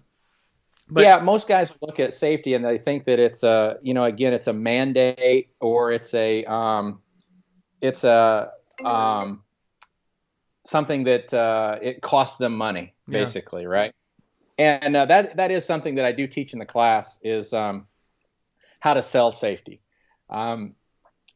[0.89, 4.05] But, yeah, most guys look at safety and they think that it's a, you know,
[4.05, 7.01] again, it's a mandate or it's a, um,
[7.81, 8.51] it's a,
[8.83, 9.43] um,
[10.65, 13.67] something that uh, it costs them money, basically, yeah.
[13.67, 13.95] right?
[14.57, 17.87] And uh, that that is something that I do teach in the class is um,
[18.79, 19.81] how to sell safety.
[20.29, 20.75] Um,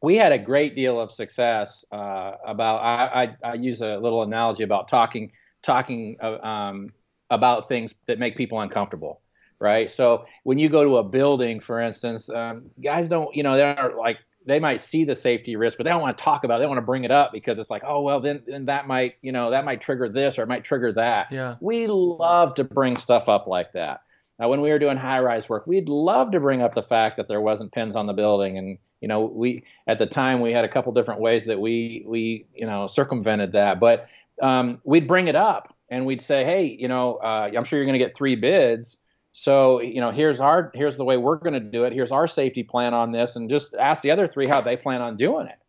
[0.01, 2.77] we had a great deal of success uh, about.
[2.77, 5.31] I, I, I, use a little analogy about talking
[5.63, 6.91] talking uh, um,
[7.29, 9.21] about things that make people uncomfortable,
[9.59, 9.89] right?
[9.89, 13.93] So when you go to a building, for instance, um, guys don't, you know, they're
[13.97, 16.57] like they might see the safety risk, but they don't want to talk about it.
[16.59, 18.87] They don't want to bring it up because it's like, oh well, then then that
[18.87, 21.31] might, you know, that might trigger this or it might trigger that.
[21.31, 21.55] Yeah.
[21.59, 24.01] We love to bring stuff up like that.
[24.39, 27.17] Now, when we were doing high rise work, we'd love to bring up the fact
[27.17, 30.51] that there wasn't pins on the building and you know we at the time we
[30.51, 34.07] had a couple different ways that we we you know circumvented that but
[34.41, 37.85] um, we'd bring it up and we'd say hey you know uh, i'm sure you're
[37.85, 38.97] going to get three bids
[39.37, 42.25] so you know here's our here's the way we're going to do it here's our
[42.25, 45.45] safety plan on this and just ask the other three how they plan on doing
[45.45, 45.59] it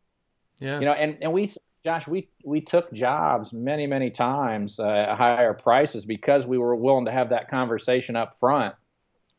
[0.60, 1.52] yeah you know and and we
[1.84, 6.76] josh we we took jobs many many times uh, at higher prices because we were
[6.76, 8.72] willing to have that conversation up front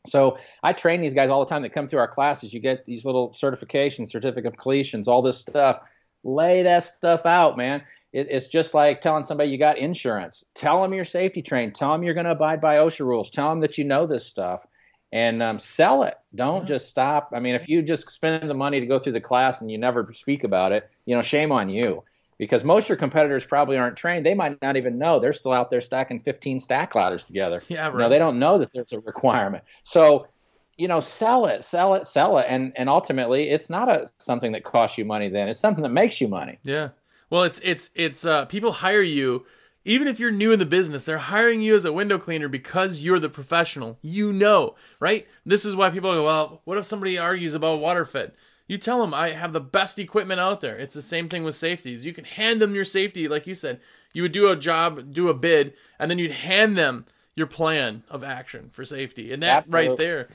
[0.06, 2.54] so I train these guys all the time that come through our classes.
[2.54, 5.80] You get these little certifications, certificate of completions, all this stuff.
[6.24, 7.82] Lay that stuff out, man.
[8.18, 10.44] It, it's just like telling somebody you got insurance.
[10.54, 11.74] Tell them you're safety trained.
[11.74, 13.30] Tell them you're going to abide by OSHA rules.
[13.30, 14.66] Tell them that you know this stuff,
[15.12, 16.14] and um, sell it.
[16.34, 17.30] Don't just stop.
[17.34, 19.78] I mean, if you just spend the money to go through the class and you
[19.78, 22.02] never speak about it, you know, shame on you
[22.38, 24.24] because most of your competitors probably aren't trained.
[24.24, 27.60] They might not even know they're still out there stacking 15 stack ladders together.
[27.68, 27.92] Yeah, right.
[27.92, 29.64] You know, they don't know that there's a requirement.
[29.84, 30.28] So,
[30.76, 34.52] you know, sell it, sell it, sell it, and and ultimately, it's not a something
[34.52, 35.28] that costs you money.
[35.28, 36.58] Then it's something that makes you money.
[36.62, 36.90] Yeah.
[37.30, 39.46] Well, it's it's it's uh, people hire you.
[39.84, 42.98] Even if you're new in the business, they're hiring you as a window cleaner because
[42.98, 43.98] you're the professional.
[44.02, 45.26] You know, right?
[45.46, 48.32] This is why people go, well, what if somebody argues about water fed?
[48.66, 50.76] You tell them I have the best equipment out there.
[50.76, 52.04] It's the same thing with safeties.
[52.04, 53.80] You can hand them your safety, like you said.
[54.12, 58.02] You would do a job, do a bid, and then you'd hand them your plan
[58.10, 59.32] of action for safety.
[59.32, 59.88] And that Absolutely.
[59.88, 60.28] right there,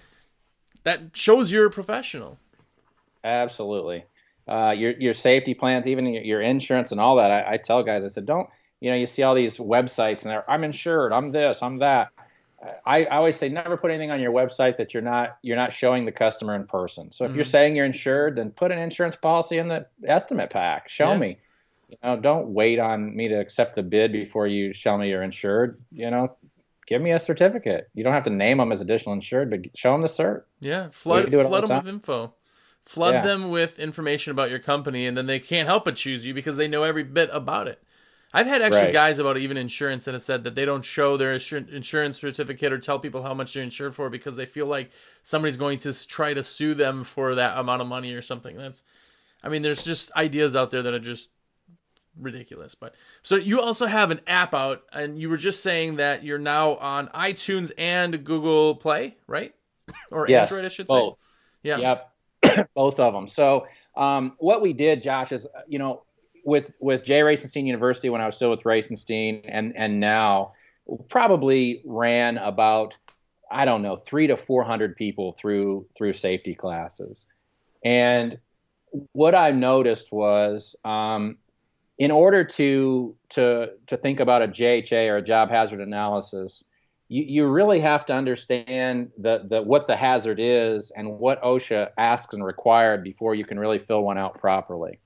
[0.83, 2.39] that shows you're a professional.
[3.23, 4.05] Absolutely.
[4.47, 7.31] Uh, your your safety plans, even your, your insurance and all that.
[7.31, 8.49] I, I, tell guys, I said, don't.
[8.81, 12.09] You know, you see all these websites and they're, I'm insured, I'm this, I'm that.
[12.85, 15.73] I, I, always say never put anything on your website that you're not you're not
[15.73, 17.11] showing the customer in person.
[17.11, 17.35] So if mm-hmm.
[17.37, 20.89] you're saying you're insured, then put an insurance policy in the estimate pack.
[20.89, 21.17] Show yeah.
[21.17, 21.37] me.
[21.89, 25.23] You know, don't wait on me to accept the bid before you show me you're
[25.23, 25.79] insured.
[25.91, 26.35] You know,
[26.87, 27.89] give me a certificate.
[27.93, 30.43] You don't have to name them as additional insured, but show them the cert.
[30.59, 32.33] Yeah, flood flood them with info.
[32.85, 33.21] Flood yeah.
[33.21, 36.57] them with information about your company, and then they can't help but choose you because
[36.57, 37.81] they know every bit about it.
[38.33, 38.93] I've had actually right.
[38.93, 42.79] guys about even insurance that have said that they don't show their insurance certificate or
[42.79, 44.89] tell people how much they're insured for because they feel like
[45.21, 48.57] somebody's going to try to sue them for that amount of money or something.
[48.57, 48.83] That's,
[49.43, 51.29] I mean, there's just ideas out there that are just
[52.19, 52.73] ridiculous.
[52.73, 56.39] But so you also have an app out, and you were just saying that you're
[56.39, 59.53] now on iTunes and Google Play, right?
[60.11, 61.13] or yes, Android, I should both.
[61.13, 61.19] say.
[61.69, 61.77] Yeah.
[61.77, 62.12] Yep.
[62.75, 63.27] both of them.
[63.27, 66.03] So um, what we did, Josh, is you know
[66.45, 70.53] with with Jay Racenstein University when I was still with Racenstein and and now
[71.09, 72.97] probably ran about
[73.51, 77.25] I don't know three to four hundred people through through safety classes,
[77.83, 78.37] and
[79.13, 81.37] what I noticed was um,
[81.97, 86.63] in order to to to think about a JHA or a job hazard analysis,
[87.13, 91.89] you, you really have to understand the, the what the hazard is and what OSHA
[91.95, 94.99] asks and required before you can really fill one out properly.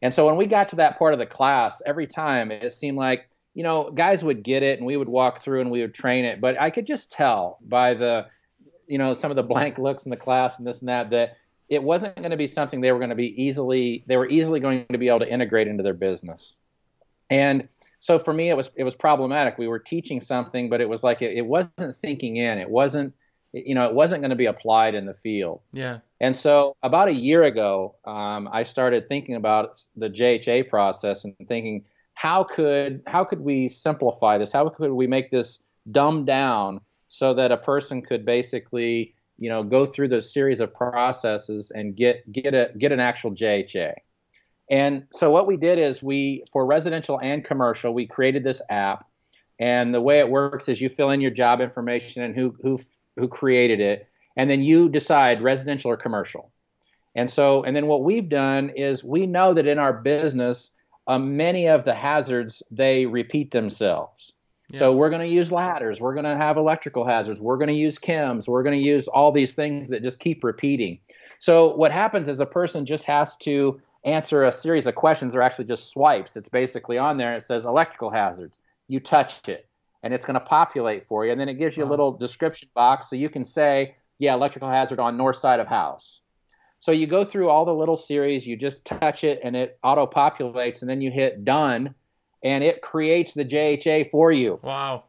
[0.00, 2.96] And so when we got to that part of the class, every time it seemed
[2.96, 5.92] like, you know, guys would get it and we would walk through and we would
[5.92, 6.40] train it.
[6.40, 8.28] But I could just tell by the,
[8.86, 11.36] you know, some of the blank looks in the class and this and that, that
[11.68, 14.58] it wasn't going to be something they were going to be easily, they were easily
[14.58, 16.56] going to be able to integrate into their business.
[17.28, 17.68] And
[18.02, 19.58] so for me, it was, it was problematic.
[19.58, 22.58] We were teaching something, but it was like, it, it wasn't sinking in.
[22.58, 23.14] It wasn't,
[23.52, 25.60] you know, it wasn't going to be applied in the field.
[25.72, 25.98] Yeah.
[26.20, 31.32] And so about a year ago, um, I started thinking about the JHA process and
[31.46, 31.84] thinking,
[32.14, 34.50] how could how could we simplify this?
[34.50, 35.60] How could we make this
[35.92, 40.74] dumbed down so that a person could basically, you know, go through the series of
[40.74, 43.94] processes and get get a get an actual JHA.
[44.72, 49.06] And so what we did is we for residential and commercial, we created this app.
[49.60, 52.80] And the way it works is you fill in your job information and who who
[53.16, 56.50] who created it, and then you decide residential or commercial.
[57.14, 60.70] And so, and then what we've done is we know that in our business,
[61.06, 64.32] uh, many of the hazards they repeat themselves.
[64.70, 64.78] Yeah.
[64.78, 66.00] So we're going to use ladders.
[66.00, 67.42] We're going to have electrical hazards.
[67.42, 68.48] We're going to use chems.
[68.48, 70.98] We're going to use all these things that just keep repeating.
[71.40, 75.32] So what happens is a person just has to answer a series of questions.
[75.32, 76.36] They're actually just swipes.
[76.36, 77.36] It's basically on there.
[77.36, 78.58] It says electrical hazards.
[78.88, 79.66] You touch it
[80.02, 81.32] and it's going to populate for you.
[81.32, 81.90] And then it gives you a uh-huh.
[81.90, 86.20] little description box so you can say, yeah, electrical hazard on north side of house.
[86.78, 90.06] So you go through all the little series, you just touch it and it auto
[90.06, 91.94] populates, and then you hit done,
[92.42, 94.58] and it creates the JHA for you.
[94.62, 95.04] Wow.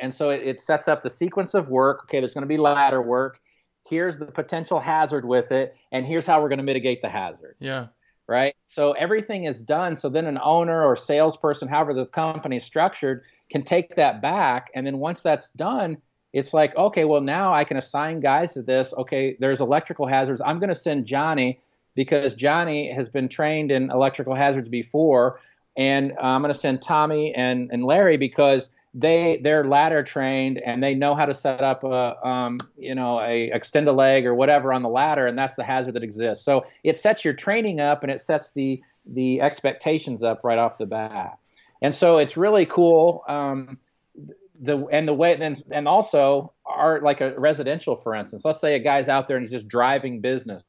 [0.00, 2.02] And so it, it sets up the sequence of work.
[2.04, 3.40] Okay, there's going to be ladder work.
[3.88, 7.56] Here's the potential hazard with it, and here's how we're going to mitigate the hazard.
[7.58, 7.88] Yeah
[8.26, 8.54] right?
[8.66, 9.96] So everything is done.
[9.96, 14.70] So then an owner or salesperson, however the company is structured, can take that back.
[14.74, 15.98] And then once that's done,
[16.32, 18.92] it's like, okay, well, now I can assign guys to this.
[18.98, 20.42] Okay, there's electrical hazards.
[20.44, 21.60] I'm going to send Johnny
[21.94, 25.40] because Johnny has been trained in electrical hazards before.
[25.76, 30.82] And I'm going to send Tommy and, and Larry because they they're ladder trained and
[30.82, 34.34] they know how to set up a um, you know a extend a leg or
[34.34, 37.80] whatever on the ladder and that's the hazard that exists so it sets your training
[37.80, 41.38] up and it sets the the expectations up right off the bat
[41.84, 43.22] and so it's really cool.
[43.28, 43.78] Um,
[44.58, 48.42] the and the way and and also are like a residential, for instance.
[48.42, 50.62] Let's say a guy's out there and he's just driving business.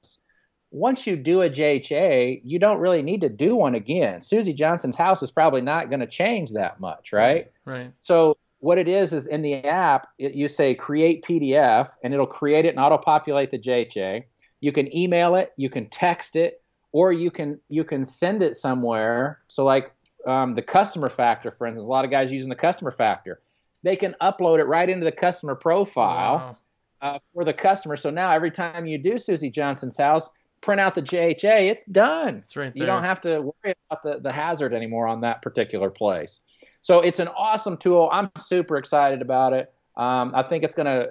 [0.75, 4.19] Once you do a JHA, you don't really need to do one again.
[4.19, 7.49] Susie Johnson's house is probably not going to change that much, right?
[7.63, 7.93] Right.
[8.01, 12.27] So what it is is in the app, it, you say create PDF, and it'll
[12.27, 14.25] create it and auto populate the JHA.
[14.59, 16.61] You can email it, you can text it,
[16.91, 19.39] or you can you can send it somewhere.
[19.47, 19.93] So like
[20.27, 23.39] um, the customer factor, for instance, a lot of guys using the customer factor.
[23.83, 26.57] They can upload it right into the customer profile
[27.01, 27.15] wow.
[27.15, 27.95] uh, for the customer.
[27.95, 30.29] So now every time you do Susie Johnson's house,
[30.65, 32.41] print out the JHA, it's done.
[32.43, 32.82] It's right there.
[32.82, 36.41] You don't have to worry about the, the hazard anymore on that particular place.
[36.82, 38.10] So it's an awesome tool.
[38.12, 39.71] I'm super excited about it.
[39.95, 41.08] Um, I think it's gonna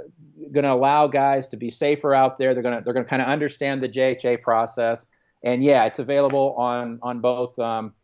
[0.52, 2.52] gonna allow guys to be safer out there.
[2.52, 5.06] They're gonna they're gonna kind of understand the JHA process.
[5.42, 7.94] And yeah, it's available on on both um,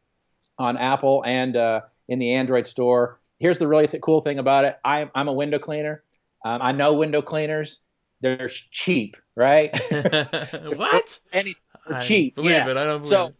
[0.59, 3.21] on Apple and uh, in the Android store.
[3.39, 4.79] Here's the really th- cool thing about it.
[4.85, 6.03] I'm, I'm a window cleaner.
[6.45, 7.81] Um, I know window cleaners.
[8.21, 9.71] They're cheap, right?
[10.77, 11.19] what?
[11.33, 11.57] Any
[12.01, 12.35] cheap?
[12.35, 12.69] Believe yeah.
[12.69, 12.77] it.
[12.77, 13.35] I don't believe so, it.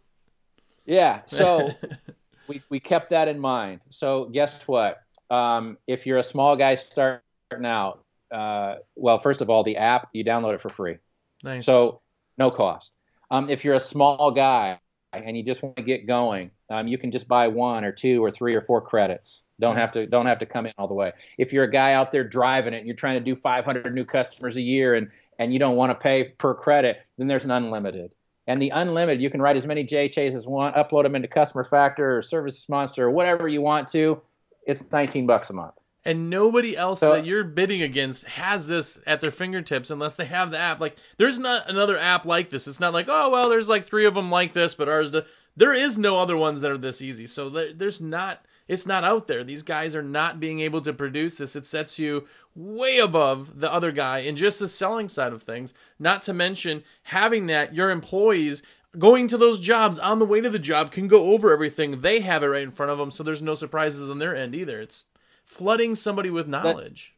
[0.85, 1.21] Yeah.
[1.27, 1.71] So
[2.47, 3.81] we we kept that in mind.
[3.89, 5.01] So guess what?
[5.29, 7.21] Um, if you're a small guy starting
[7.65, 10.97] out, uh, well, first of all, the app you download it for free.
[11.43, 11.65] Nice.
[11.65, 12.01] So
[12.37, 12.91] no cost.
[13.29, 14.79] Um, if you're a small guy
[15.13, 18.23] and you just want to get going, um, you can just buy one or two
[18.23, 19.41] or three or four credits.
[19.61, 21.13] Don't have to don't have to come in all the way.
[21.37, 24.03] If you're a guy out there driving it and you're trying to do 500 new
[24.03, 27.51] customers a year and and you don't want to pay per credit, then there's an
[27.51, 28.13] unlimited.
[28.47, 31.27] And the unlimited, you can write as many JHAs as you want, upload them into
[31.27, 34.21] Customer Factor or Services Monster or whatever you want to.
[34.67, 35.75] It's 19 bucks a month.
[36.03, 40.25] And nobody else so, that you're bidding against has this at their fingertips unless they
[40.25, 40.79] have the app.
[40.79, 42.67] Like, there's not another app like this.
[42.67, 45.11] It's not like, oh, well, there's like three of them like this, but ours.
[45.11, 45.21] Do.
[45.55, 47.27] There is no other ones that are this easy.
[47.27, 48.43] So there's not.
[48.71, 49.43] It's not out there.
[49.43, 51.57] These guys are not being able to produce this.
[51.57, 55.73] It sets you way above the other guy in just the selling side of things.
[55.99, 58.63] Not to mention having that your employees
[58.97, 61.99] going to those jobs on the way to the job can go over everything.
[61.99, 64.55] They have it right in front of them, so there's no surprises on their end
[64.55, 64.79] either.
[64.79, 65.05] It's
[65.43, 67.13] flooding somebody with knowledge.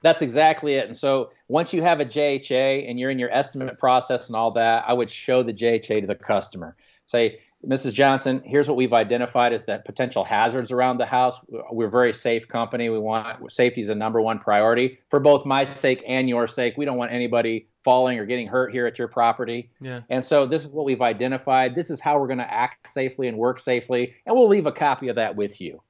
[0.00, 0.86] That, that's exactly it.
[0.86, 4.52] And so once you have a JHA and you're in your estimate process and all
[4.52, 6.76] that, I would show the JHA to the customer.
[7.06, 7.92] Say, Mrs.
[7.92, 11.40] Johnson, here's what we've identified as the potential hazards around the house.
[11.72, 12.88] We're a very safe company.
[12.88, 16.74] We want safety is a number one priority for both my sake and your sake.
[16.76, 19.70] We don't want anybody falling or getting hurt here at your property.
[19.80, 20.02] Yeah.
[20.08, 21.74] And so this is what we've identified.
[21.74, 24.72] This is how we're going to act safely and work safely, and we'll leave a
[24.72, 25.82] copy of that with you.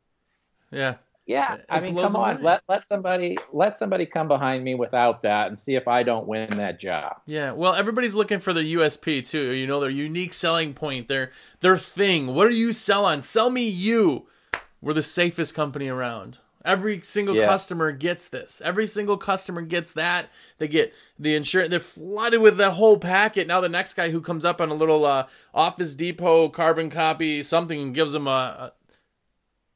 [0.71, 0.95] Yeah.
[1.29, 5.23] Yeah, it I mean, come on, let let somebody let somebody come behind me without
[5.25, 7.19] that and see if I don't win that job.
[7.27, 9.53] Yeah, well, everybody's looking for their USP too.
[9.53, 12.29] You know, their unique selling point, their their thing.
[12.35, 13.21] What do you sell on?
[13.21, 14.27] Sell me you.
[14.81, 16.39] We're the safest company around.
[16.65, 17.47] Every single Yeah.
[17.47, 18.63] customer gets this.
[18.65, 20.31] Every single customer gets that.
[20.57, 21.71] They get the insurance.
[21.71, 23.47] They're flooded with the whole packet.
[23.47, 27.43] Now the next guy who comes up on a little uh, Office Depot carbon copy
[27.43, 28.73] something and gives them a, a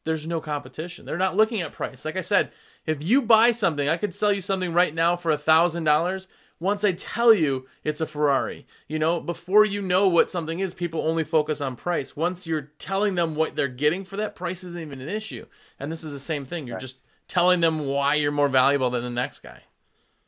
[0.05, 1.05] there's no competition.
[1.05, 2.05] They're not looking at price.
[2.05, 2.51] Like I said,
[2.87, 6.29] if you buy something, I could sell you something right now for a thousand dollars.
[6.59, 10.75] Once I tell you it's a Ferrari, you know, before you know what something is,
[10.75, 12.17] people only focus on price.
[12.17, 15.47] Once you're telling them what they're getting for that, price isn't even an issue.
[15.81, 16.69] And this is the same thing.
[16.69, 19.63] You're just telling them why you're more valuable than the next guy.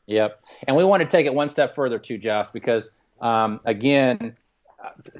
[0.06, 0.42] Yep.
[0.66, 4.36] And we want to take it one step further too, Jeff, because um, again,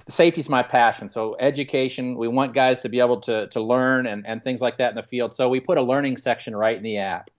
[0.08, 1.08] safety is my passion.
[1.08, 4.78] So education, we want guys to be able to to learn and, and things like
[4.78, 5.32] that in the field.
[5.32, 7.30] So we put a learning section right in the app,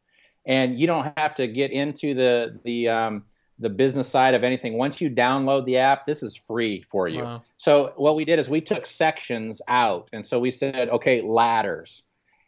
[0.46, 3.24] and you don't have to get into the the um,
[3.60, 4.78] the business side of anything.
[4.78, 7.24] Once you download the app, this is free for you.
[7.24, 7.44] Wow.
[7.58, 12.04] So what we did is we took sections out, and so we said, okay, ladders.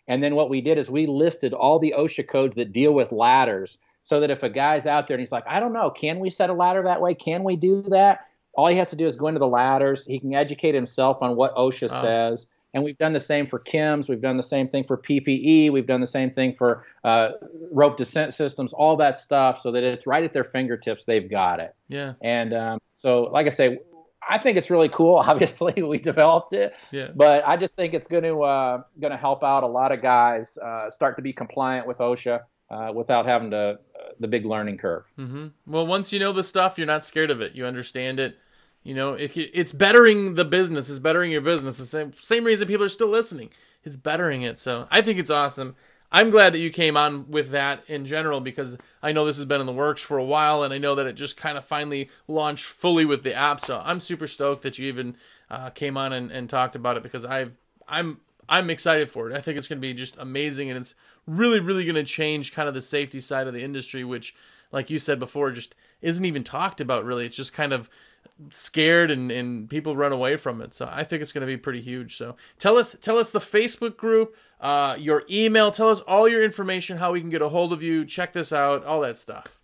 [0.09, 3.11] And then what we did is we listed all the OSHA codes that deal with
[3.11, 6.19] ladders so that if a guy's out there and he's like, I don't know, can
[6.19, 7.13] we set a ladder that way?
[7.13, 8.21] Can we do that?
[8.57, 10.05] All he has to do is go into the ladders.
[10.05, 12.47] He can educate himself on what OSHA says.
[12.73, 14.09] And we've done the same for KIMS.
[14.09, 15.71] We've done the same thing for PPE.
[15.71, 17.29] We've done the same thing for uh,
[17.71, 21.05] rope descent systems, all that stuff, so that it's right at their fingertips.
[21.05, 21.75] They've got it.
[21.87, 22.13] Yeah.
[22.21, 23.79] And um, so, like I say,
[24.29, 25.15] I think it's really cool.
[25.27, 27.09] Obviously, we developed it, Yeah.
[27.15, 30.01] but I just think it's going to uh, going to help out a lot of
[30.01, 33.77] guys uh, start to be compliant with OSHA uh, without having to uh,
[34.19, 35.05] the big learning curve.
[35.17, 35.47] Mm-hmm.
[35.65, 37.55] Well, once you know the stuff, you're not scared of it.
[37.55, 38.37] You understand it.
[38.87, 40.89] You know, it, it's bettering the business.
[40.89, 41.77] It's bettering your business.
[41.77, 43.49] The same same reason people are still listening.
[43.83, 44.57] It's bettering it.
[44.59, 45.75] So I think it's awesome.
[46.09, 49.45] I'm glad that you came on with that in general because I know this has
[49.45, 51.65] been in the works for a while, and I know that it just kind of
[51.65, 53.59] finally launched fully with the app.
[53.59, 55.17] So I'm super stoked that you even
[55.51, 57.57] uh, came on and, and talked about it because I've
[57.89, 59.35] I'm I'm excited for it.
[59.35, 60.95] I think it's going to be just amazing, and it's
[61.25, 64.33] really really going to change kind of the safety side of the industry, which,
[64.71, 67.25] like you said before, just isn't even talked about really.
[67.25, 67.89] It's just kind of
[68.51, 70.73] scared and, and people run away from it.
[70.73, 72.17] So I think it's going to be pretty huge.
[72.17, 76.43] So tell us tell us the Facebook group, uh, your email, tell us all your
[76.43, 79.59] information, how we can get a hold of you, check this out, all that stuff.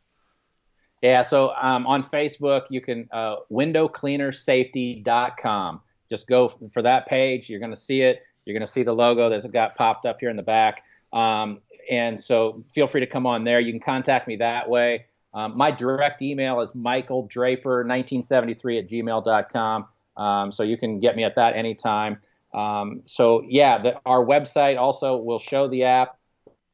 [1.01, 5.81] Yeah, so um, on Facebook, you can uh, windowcleanersafety.com.
[6.09, 7.49] Just go for that page.
[7.49, 8.21] You're going to see it.
[8.45, 10.83] You're going to see the logo that's got popped up here in the back.
[11.11, 13.59] Um, and so feel free to come on there.
[13.59, 15.07] You can contact me that way.
[15.33, 19.87] Um, my direct email is michaeldraper1973 at gmail.com.
[20.15, 22.17] Um, so you can get me at that anytime.
[22.53, 26.17] Um, so yeah, the, our website also will show the app.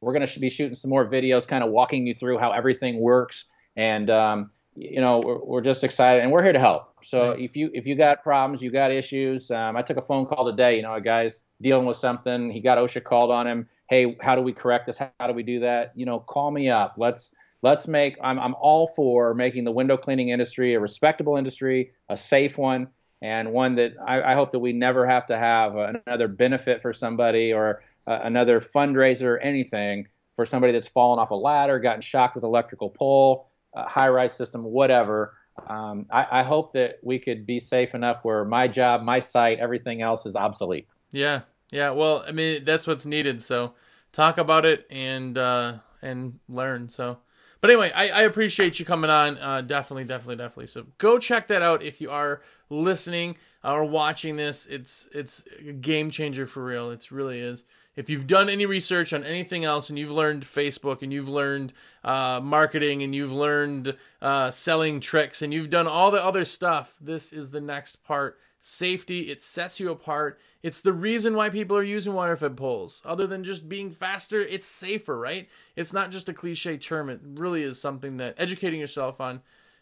[0.00, 3.00] We're going to be shooting some more videos, kind of walking you through how everything
[3.00, 3.46] works.
[3.76, 6.94] And um, you know, we're, we're just excited, and we're here to help.
[7.02, 7.42] So Nice.
[7.42, 9.50] if you if you got problems, you got issues.
[9.50, 10.76] Um, I took a phone call today.
[10.76, 12.50] You know, a guy's dealing with something.
[12.50, 13.68] He got OSHA called on him.
[13.88, 14.98] Hey, how do we correct this?
[14.98, 15.92] How do we do that?
[15.94, 16.94] You know, call me up.
[16.96, 18.16] Let's let's make.
[18.22, 22.88] I'm I'm all for making the window cleaning industry a respectable industry, a safe one,
[23.22, 26.92] and one that I, I hope that we never have to have another benefit for
[26.92, 32.00] somebody or uh, another fundraiser or anything for somebody that's fallen off a ladder, gotten
[32.00, 35.34] shocked with electrical pole, uh, high-rise system, whatever.
[35.68, 39.58] Um, I, I hope that we could be safe enough where my job, my site,
[39.58, 40.88] everything else is obsolete.
[41.12, 41.90] Yeah, yeah.
[41.90, 43.42] Well, I mean, that's what's needed.
[43.42, 43.74] So
[44.12, 46.88] talk about it and uh, and learn.
[46.88, 47.18] So,
[47.60, 49.38] but anyway, I, I appreciate you coming on.
[49.38, 50.66] Uh, definitely, definitely, definitely.
[50.66, 54.66] So go check that out if you are listening or watching this.
[54.66, 56.90] It's it's a game changer for real.
[56.90, 57.64] It really is.
[57.96, 61.72] If you've done any research on anything else and you've learned Facebook and you've learned
[62.04, 66.96] uh, marketing and you've learned uh, selling tricks and you've done all the other stuff,
[67.00, 69.30] this is the next part safety.
[69.30, 70.38] It sets you apart.
[70.62, 73.02] It's the reason why people are using water fed poles.
[73.04, 75.48] Other than just being faster, it's safer, right?
[75.76, 77.08] It's not just a cliche term.
[77.08, 79.40] It really is something that educating yourself on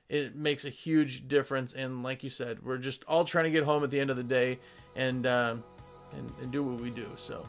[0.09, 1.73] it makes a huge difference.
[1.73, 4.17] And like you said, we're just all trying to get home at the end of
[4.17, 4.59] the day
[4.97, 5.57] and uh,
[6.13, 7.07] and, and do what we do.
[7.17, 7.45] So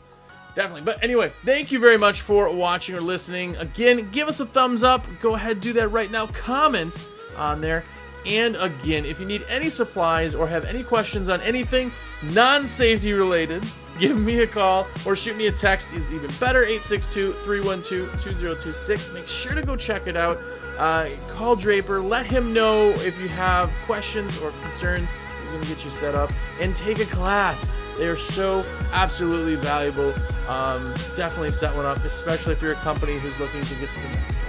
[0.56, 0.82] definitely.
[0.82, 3.56] But anyway, thank you very much for watching or listening.
[3.58, 5.06] Again, give us a thumbs up.
[5.20, 6.28] Go ahead, do that right now.
[6.28, 6.98] Comment
[7.38, 7.86] on there.
[8.26, 11.92] And again, if you need any supplies or have any questions on anything
[12.34, 13.64] non safety related,
[14.00, 19.54] give me a call or shoot me a text is even better 862-312-2026 make sure
[19.54, 20.40] to go check it out.
[20.78, 25.10] Uh, call draper let him know if you have questions or concerns.
[25.42, 27.72] He's going to get you set up and take a class.
[27.98, 28.64] They are so
[28.94, 30.14] absolutely valuable.
[30.48, 34.02] Um, definitely set one up especially if you're a company who's looking to get to
[34.02, 34.49] the next level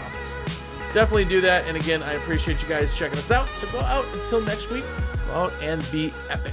[0.92, 4.04] definitely do that and again i appreciate you guys checking us out so go out
[4.14, 4.84] until next week
[5.26, 6.52] go out and be epic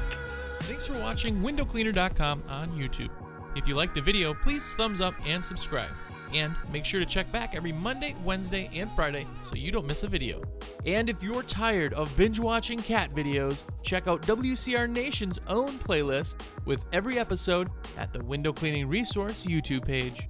[0.67, 3.09] Thanks for watching windowcleaner.com on YouTube.
[3.55, 5.89] If you liked the video, please thumbs up and subscribe.
[6.35, 10.03] And make sure to check back every Monday, Wednesday, and Friday so you don't miss
[10.03, 10.39] a video.
[10.85, 16.35] And if you're tired of binge watching cat videos, check out WCR Nation's own playlist
[16.65, 20.27] with every episode at the Window Cleaning Resource YouTube page.